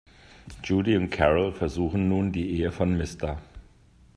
[0.63, 3.39] Judy und Carol versuchen nun, die Ehe von Mr.